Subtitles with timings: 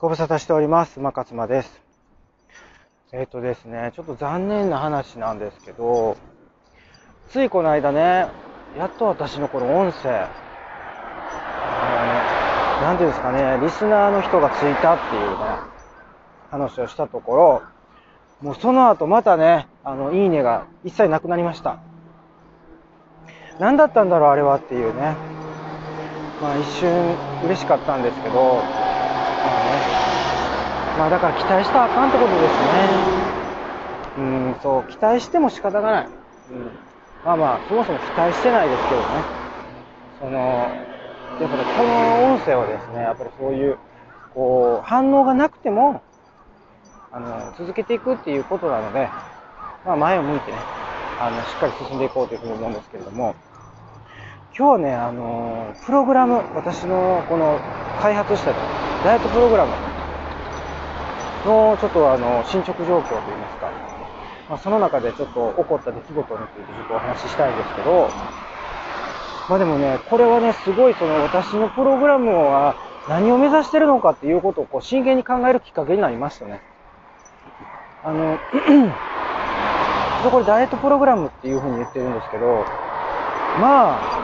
[0.00, 0.98] ご無沙汰しております。
[0.98, 1.82] 馬勝間です。
[3.12, 6.16] えっ、とですね、ちょっと残念な話なんですけど、
[7.28, 8.28] ついこの間ね、
[8.78, 10.30] やっと私のこの音声、あ
[12.80, 15.36] のね、なんていうんですかね、リスナーの人がついたっていうね、
[16.50, 17.62] 話をしたところ、
[18.40, 21.78] もうその後またね、あの、いいねが一切なくなりました。
[23.58, 25.14] 何だったんだろう、あれはっていうね。
[26.40, 26.88] まあ一瞬
[27.44, 28.62] 嬉しかったんですけど、
[29.42, 29.82] まあね、
[30.98, 33.02] まあだから期待したらあかんってことですね。
[34.18, 36.06] うん、そう、期待しても仕方がない。
[36.06, 36.78] うん。
[37.24, 39.24] まあまあ、そもそも期待してないですけどね。
[40.18, 40.38] その、
[41.40, 43.78] やっぱりこの音声はですね、やっぱりそういう、
[44.34, 46.02] こう、反応がなくても、
[47.12, 49.08] あの、続けていくっていうことなので、
[49.84, 50.58] まあ前を向いてね、
[51.18, 53.34] あの、しっかり進んでいこうというふうに思うんですけれども、
[54.56, 57.60] 今日はね、あの、プログラム、私のこの
[57.96, 58.52] 開発した
[59.04, 59.72] ダイエットプログラム
[61.46, 63.70] のちょっとあの、進捗状況といいますか、
[64.48, 68.08] まあ、その中でちょっと起こった出来事についてちょっとお話ししたいんですけど、
[69.48, 72.76] まあでもね、これはね、すごいその私のプログラムは
[73.08, 76.60] 何を目指してるのかっていうことをこう真剣に考えるきっかけになりましたね。
[78.04, 78.38] あの、
[80.30, 82.64] これダイエットプログラムっていうふうに言ってるんですけど、
[83.60, 84.20] まあ、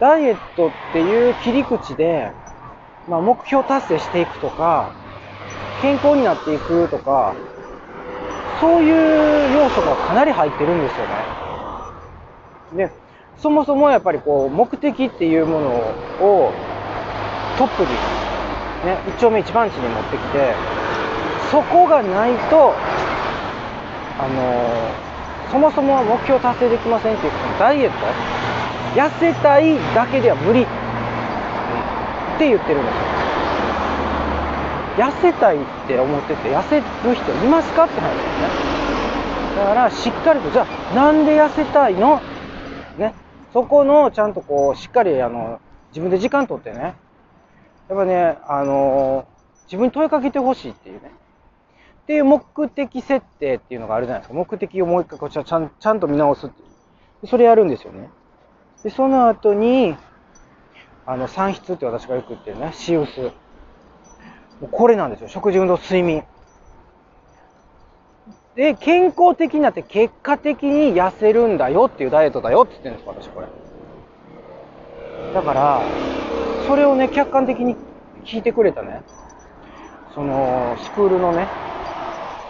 [0.00, 2.32] ダイエットっていう切り口で、
[3.08, 4.90] まあ、目標達成していくとか、
[5.80, 7.34] 健康になっていくとか、
[8.60, 12.86] そういう要素がかなり入ってるんですよね。
[12.86, 12.90] で、
[13.38, 16.52] そもそもやっぱりこう、目的っていうものを
[17.58, 17.88] トップに、
[18.84, 20.54] ね、一丁目一番地に持ってきて、
[21.50, 22.74] そこがないと、
[24.18, 27.96] あのそもそも目標達成できませんっていう、そのダイエット、
[28.98, 30.66] 痩せたいだけでは無理っ
[32.36, 33.00] って言ってるんですよ。
[35.08, 36.84] 痩せたいって思ってて、痩せる
[37.14, 38.48] 人いますかって話ですね。
[39.56, 42.20] だから、しっかりと、じゃあ、なんで痩せたいの？
[42.98, 43.14] ね。
[43.52, 45.60] そこの、ちゃんとこう、しっかり、あの、
[45.90, 46.94] 自分で時間取ってね。
[47.88, 49.26] やっぱね、あの
[49.66, 51.10] 自分に問いかけてほしいっていうね。
[52.02, 54.34] っていう目的設定っていうのがあるじゃないですか。
[54.34, 56.64] 目的をもう一回こちらちゃんちゃんと見直すってい
[57.22, 57.26] う。
[57.28, 58.10] それやるんですよね。
[58.82, 59.96] で、その後に、
[61.06, 63.20] あの、産出って私がよく言ってるね、シウス。
[63.20, 63.30] も
[64.62, 65.28] うこれなんですよ。
[65.28, 66.24] 食事、運動、睡眠。
[68.56, 73.46] で、健康的になって結果的に痩せるんだよっていうダイエットだよって言ってるんです私これ。
[75.34, 75.82] だから、
[76.66, 77.76] それをね、客観的に
[78.24, 79.02] 聞いてくれたね、
[80.14, 81.46] その、スクールのね、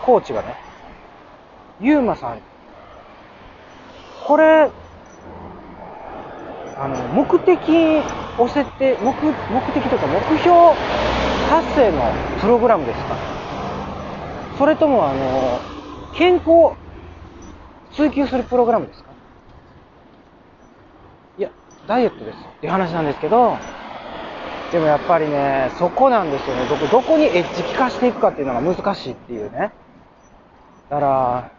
[0.04, 0.54] コーチがね、
[1.80, 2.40] ゆうまさん、
[4.26, 4.70] これ、
[6.78, 8.02] あの、目的
[8.38, 9.12] を設定、目、
[9.48, 10.74] 目的とか目標
[11.48, 13.16] 達成のプログラムですか？
[14.58, 15.60] それとも、あの、
[16.14, 16.76] 健康
[17.92, 19.10] 追求するプログラムですか？
[21.38, 21.50] いや、
[21.88, 23.56] ダイエットですって話なんですけど、
[24.70, 26.66] でもやっぱりね、そこなんですよね。
[26.68, 29.72] どこ、どこにエッジ効かしていくかっていうのが難しいっていうね。
[30.90, 31.52] だから、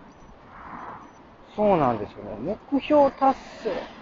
[1.55, 2.57] そうなんですよね。
[2.71, 3.96] 目標達成。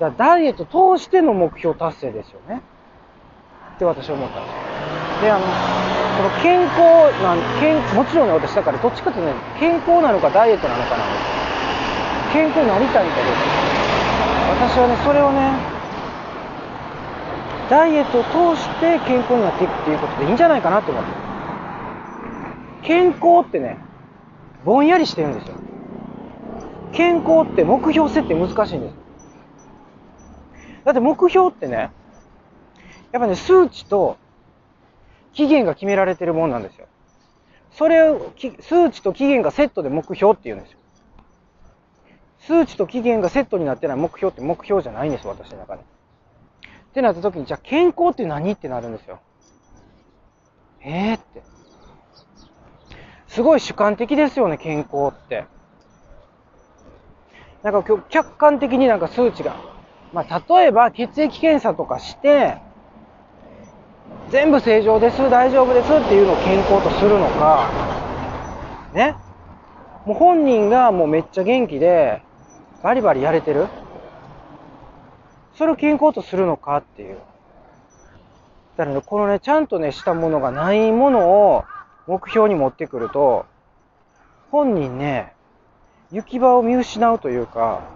[0.00, 2.62] だダイエット通しての目標達成ですよね。
[3.76, 5.22] って私は思ったんです。
[5.22, 5.46] で、あの、
[6.16, 12.32] この健康なん、健、もちろんね、私だからどっちかというとね、健康なのかダイエットなのかなんです。
[12.32, 13.30] 健康になりたいんだけど、
[14.58, 15.54] 私はね、それをね、
[17.70, 21.10] ダイエットを通して健康になっていくっていうことでいいんじゃないかなと思って。
[22.82, 23.78] 健康ってね、
[24.64, 25.54] ぼんやりしてるんですよ。
[26.92, 29.03] 健康って目標設定難しいんです。
[30.84, 31.90] だって目標ってね、
[33.12, 34.16] やっぱね、数値と
[35.32, 36.86] 期限が決められてるもんなんですよ。
[37.72, 40.78] それを、数値と期限がセットで目標って言うんですよ。
[42.40, 45.82] 数値と期限がセットになってない目標って目標じゃないんですよ、私の中で。
[45.82, 45.84] っ
[46.92, 49.20] てなった時に、じゃあ健康って何ってなるんですよ。
[50.82, 51.42] えー、って。
[53.28, 55.46] すごい主観的ですよね、健康って。
[57.62, 59.73] なんか客観的になんか数値が。
[60.14, 62.56] まあ、例えば血液検査とかして、
[64.30, 67.68] 全部正常です、大丈夫ですっていうのを健康とするのか、
[68.94, 69.16] ね。
[70.06, 72.22] もう本人がもうめっちゃ元気で、
[72.84, 73.66] バリバリやれてる
[75.54, 77.18] それを健康とするのかっていう。
[78.76, 81.64] だからね、このね、ちゃんとね、したものがないものを
[82.06, 83.46] 目標に持ってくると、
[84.52, 85.32] 本人ね、
[86.12, 87.93] 行き場を見失うというか、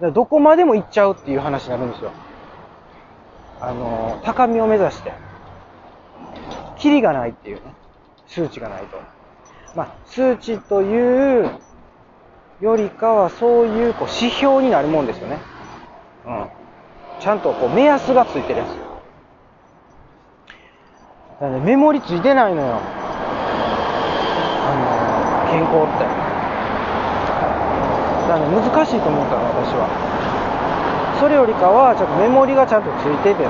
[0.00, 2.10] どこまでも行っちゃうっていう話になるんですよ。
[3.60, 5.12] あの、高みを目指して。
[6.78, 7.62] キリがないっていうね、
[8.26, 8.98] 数値がないと。
[9.74, 11.50] まあ、数値という
[12.60, 15.38] よりかはそういうこう指標になるもんですよね。
[16.26, 16.46] うん。
[17.20, 18.68] ちゃんとこう目安がついてるやつ。
[21.40, 22.80] だね、メモリついてないのよ。
[24.66, 26.35] あの、健康って。
[28.26, 29.86] だからね、難しいと思ったの、私は。
[31.18, 33.46] それよりかは、ちょっとメモリがちゃんとついてて。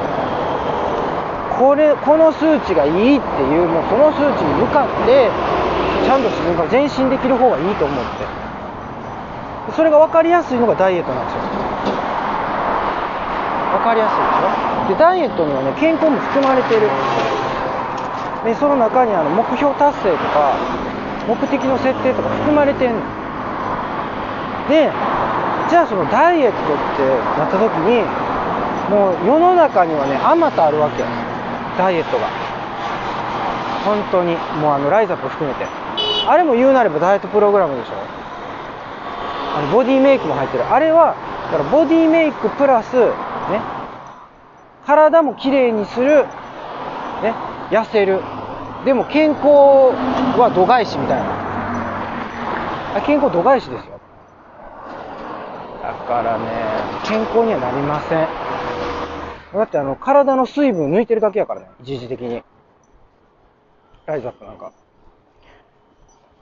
[1.56, 5.30] これ、この数値がいいっていう、もうその数値に向かって、
[6.04, 8.28] ちゃんと自分が前進できる方がいいと思って。
[9.72, 11.40] それが分かりやすいのがダイエットなんですよ。
[13.72, 14.28] 分かりやすいで
[14.92, 14.92] しょ？
[14.92, 16.86] で、ダイエットにはね、健康も含まれてる。
[18.44, 20.54] で、その中にあの目標達成とか、
[21.26, 23.00] 目的の設定とか含まれてんの。
[24.68, 24.90] で、
[25.68, 26.60] じゃあそのダイエットっ
[26.96, 27.02] て
[27.38, 28.02] なった時に、
[28.90, 31.08] もう世の中にはね、あまたあるわけよ。
[31.78, 32.28] ダイエットが。
[33.84, 34.36] 本当に。
[34.60, 35.66] もうあの、ライザップ含めて。
[36.28, 37.92] あれも言うなればダイエットプログラムでしょ。
[39.56, 40.64] あの、ボディメイクも入ってる。
[40.64, 41.14] あれは、
[41.50, 43.12] だからボディメイクプラス、ね、
[44.86, 46.26] 体も綺麗にする、
[47.22, 47.34] ね、
[47.70, 48.20] 痩せる。
[48.84, 49.46] でも健康
[50.38, 53.00] は度外視みたいな。
[53.02, 53.95] 健康度外視ですよ。
[55.86, 58.28] だからね、健康にはなりません。
[59.54, 62.42] だってあの、体の水分抜いてるだけやからね、一時的に。
[64.04, 64.72] ライズアップなんか。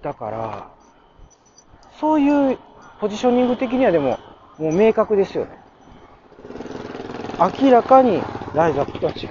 [0.00, 0.70] だから、
[2.00, 2.58] そういう
[3.00, 4.18] ポジショニング的にはでも、
[4.56, 5.50] もう明確ですよね。
[7.62, 8.22] 明らかに
[8.54, 9.28] ライズアップとは違う。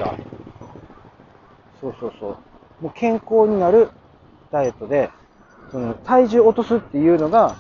[1.82, 2.84] そうそうそう。
[2.84, 3.90] もう健康になる
[4.52, 5.10] ダイエットで、
[5.72, 7.56] その体重落とすっていうのが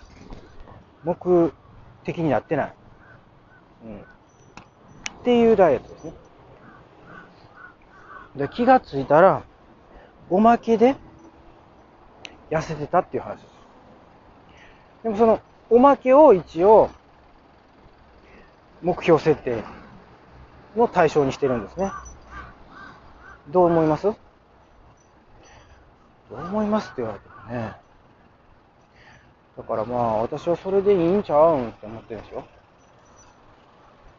[1.03, 1.15] 目
[2.03, 2.73] 的になってない。
[3.85, 3.97] うん。
[4.00, 4.01] っ
[5.23, 6.13] ていうダイエットですね。
[8.35, 9.44] で、気がついたら、
[10.29, 10.95] おまけで
[12.50, 13.45] 痩せてたっていう話です。
[15.03, 15.39] でもその、
[15.69, 16.89] おまけを一応、
[18.81, 19.63] 目標設定
[20.75, 21.91] の対象にしてるんですね。
[23.49, 24.03] どう思います？
[24.03, 24.13] ど
[26.31, 27.82] う思いますって言われてもね。
[29.57, 32.44] だからまあ、私はそれでいいんちゃうんって思ってるんですよ。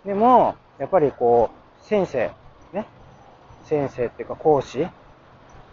[0.05, 2.31] でも、やっぱりこう、先生、
[2.73, 2.87] ね。
[3.65, 4.87] 先生っていうか講師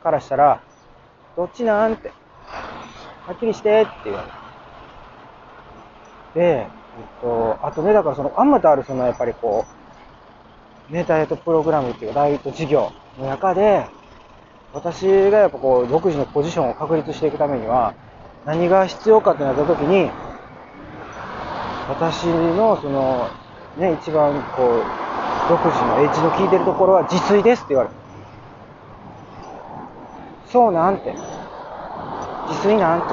[0.02, 0.64] からしたら、
[1.36, 2.12] どっちなんって、
[3.28, 4.24] はっきりしてって言わ
[6.34, 6.42] れ。
[6.42, 6.68] で、えっ
[7.22, 9.66] と、あとね、だからその、あんまとあるその、やっぱりこ
[10.90, 13.86] う、ね、ダイエットプログラムっていうか、ダイエット事業の中で、
[14.74, 17.94] 私がやっぱこう、独自のポジションを確立していくためには、
[18.46, 20.10] 何が必要かってなった時に、
[21.90, 23.30] 私のその、
[23.78, 24.84] ね、一番こう、
[25.50, 27.96] 独自のエッジの効いてるところは自炊ですって言われる。
[30.48, 31.12] そうなんて。
[31.12, 33.08] 自炊なんて。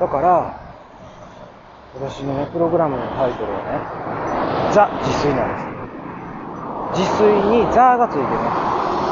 [0.00, 0.54] だから、
[1.94, 5.58] 私のね、プログラムのタイトルはね、ザ・自炊なんで
[6.96, 7.00] す。
[7.00, 8.26] 自炊にザーがついてね、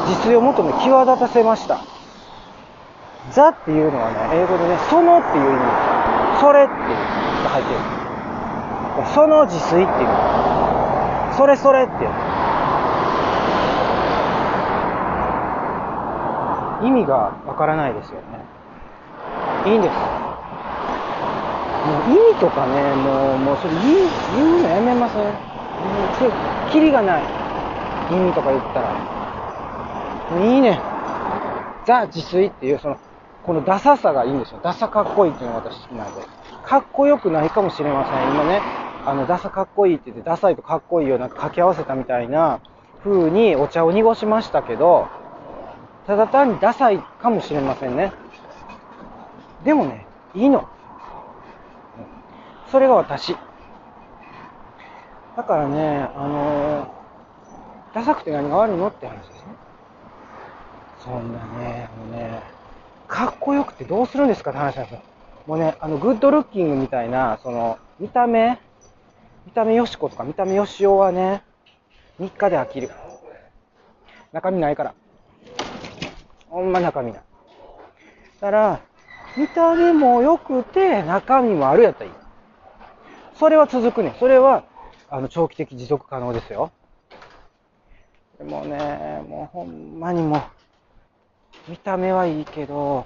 [0.09, 2.00] 自炊を求め際立たせました。
[3.29, 5.61] ザっていうのはね、英語でね、そのっていう意味、
[6.41, 6.79] それっていう
[7.43, 7.79] が入ってる。
[9.13, 10.09] その自炊っていう。
[11.37, 12.09] それそれっていう。
[16.83, 18.41] 意味がわからないですよね。
[19.65, 19.93] いいんです。
[19.93, 19.99] も
[21.99, 23.85] う意味とかね、もう、もうそれ言う、
[24.35, 25.35] 言うのやめません、もう
[26.17, 26.31] それ、
[26.71, 27.23] キリがない。
[28.09, 28.95] 意味とか言ったら。
[30.31, 30.81] もういいね。
[31.85, 32.97] ザ・自炊っていう、その、
[33.43, 34.59] このダサさがいいんですよ。
[34.63, 36.21] ダサかっこいいっていうのが私好きなんで。
[36.63, 38.31] かっこよくないかもしれません。
[38.31, 38.61] 今ね、
[39.05, 42.59] あの、ダサかっこいいって言って、ダサいとかっこいいをなんか掛け合わせたみたいな
[43.03, 45.07] 風にお茶を濁しましたけど、
[46.05, 48.13] ただ単にダサいかもしれませんね。
[49.63, 50.05] でもね、
[50.35, 50.67] いいの。
[52.71, 53.35] それが私。
[55.35, 56.93] だからね、あの、
[57.93, 59.55] ダサくて何が悪いのって話ですね。
[60.99, 62.60] そんなね、もうね、
[63.11, 65.01] かっこよくてどうするんですかって話なんですよ。
[65.45, 68.57] もうね、あの、グッドルッキングみたいな、その、見た目、
[69.45, 71.43] 見た目よしことか見た目よしおはね、
[72.19, 72.89] 3日で飽きる。
[74.31, 74.93] 中身ないから。
[76.47, 77.21] ほんま中身ない。
[78.39, 78.79] だから、
[79.35, 82.15] 見た目も良くて、中身もあるやったらいい。
[83.37, 84.15] それは続くね。
[84.19, 84.63] それは、
[85.09, 86.71] あの、長期的持続可能ですよ。
[88.37, 90.60] でもね、もうほんまにもう、
[91.67, 93.05] 見た目はいいけど、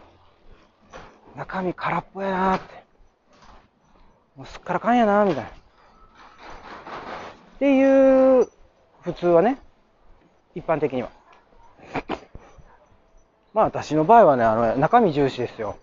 [1.36, 2.84] 中身空っぽやなって。
[4.36, 5.50] もうすっからかんやなみたいな。
[5.50, 5.54] っ
[7.60, 8.50] ていう、
[9.02, 9.60] 普通はね、
[10.56, 11.10] 一般的には。
[13.54, 15.78] まあ私の場合はね、あの、中身重視ですよ。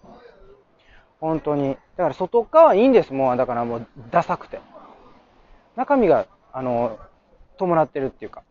[1.21, 1.77] 本当に。
[1.97, 3.37] だから外側はいいんです、もう。
[3.37, 4.61] だからもう、ダサくて。
[5.77, 6.99] 中身が、あの、
[7.59, 8.43] 伴ってるっていうか。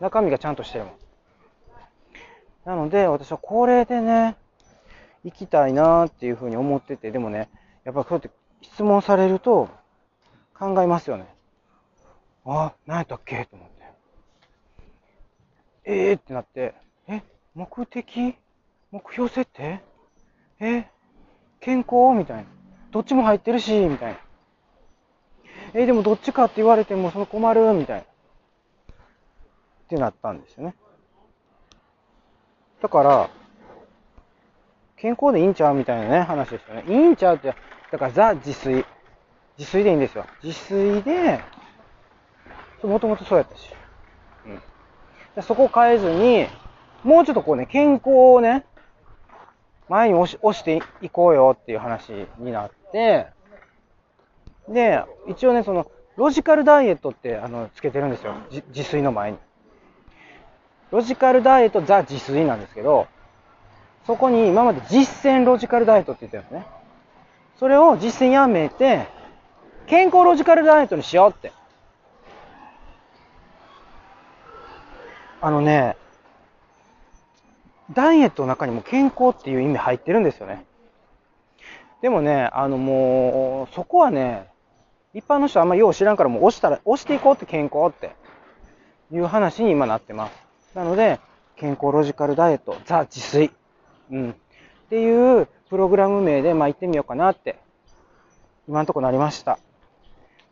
[0.00, 0.94] 中身がちゃんとしてるもん。
[2.68, 4.36] なので、私はこれでね、
[5.24, 7.48] 行きたいなっていうふうに思ってて、でもね、
[7.84, 8.28] やっぱこうやって
[8.60, 9.70] 質問されると
[10.52, 11.34] 考えますよね。
[12.44, 13.46] あ、何やったっけ？
[13.46, 13.74] と思って。
[15.84, 16.18] えー？
[16.18, 16.74] ってなって、
[17.08, 17.22] え、
[17.54, 18.36] 目的？
[18.90, 19.80] 目標設定？
[20.60, 20.90] え、
[21.60, 22.14] 健康？
[22.14, 22.44] みたいな。
[22.90, 24.18] どっちも入ってるし、みたいな。
[25.72, 28.02] え、でもどっちかって言われてもその困る、みたいな。
[28.02, 28.06] っ
[29.88, 30.74] てなったんですよね。
[32.82, 33.30] だから、
[34.96, 36.84] 健康でいいんちゃうみたいなね、話ですよね。
[36.86, 37.54] いいんちゃうって、
[37.90, 38.84] だからザ自炊。
[39.58, 40.26] 自炊でいいんですよ。
[40.42, 41.40] 自炊で、
[42.82, 43.74] もともとそうやったし。
[45.36, 45.42] うん。
[45.42, 46.46] そこを変えずに、
[47.02, 48.64] もうちょっとこうね、健康をね、
[49.88, 53.26] 前に押し押していこうよっていう話になって、
[54.68, 58.34] で、一応ね、その、ロジカルダイエットって、あの、つけてるんですよ。
[58.50, 59.38] 自炊の前に。
[60.90, 63.06] ロジカルダイエットザ自炊なんですけど、
[64.06, 66.66] そこに今まで実践ロジカルダイエットって言ってるんですね。
[67.58, 69.06] それを実践やめて、
[69.86, 71.52] 健康ロジカルダイエットにしようって。
[75.40, 75.96] あのね、
[77.92, 80.64] ダイエットの中にも健康っていう意味入ってるんですよね。
[82.00, 84.48] でもね、あのもう、そこはね、
[85.14, 88.12] 一般の人はあんまりよう知らんからもう押したら、押していこうって健康って
[89.12, 90.47] いう話に今なってます。
[90.74, 91.20] なので、
[91.56, 93.50] 健康ロジカルダイエット、ザ・自炊。
[94.10, 94.30] うん。
[94.30, 94.34] っ
[94.88, 97.58] ていうプログラム名で、まあ、行ってみようかなって、
[98.68, 99.58] 今んとこなりました。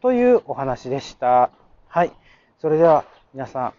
[0.02, 1.50] というお話でした。
[1.88, 2.12] はい。
[2.58, 3.04] それでは、
[3.34, 3.72] 皆さん、